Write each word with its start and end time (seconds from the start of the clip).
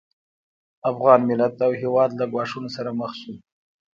افغان 0.91 1.19
ملت 1.29 1.55
او 1.65 1.71
هېواد 1.81 2.11
له 2.19 2.25
ګواښونو 2.33 2.69
سره 2.75 2.89
مخ 2.99 3.11
شو 3.21 3.33